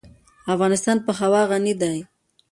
[0.53, 1.97] افغانستان په هوا غني دی.